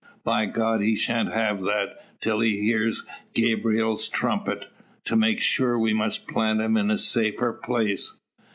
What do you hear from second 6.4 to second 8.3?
him in a safer place."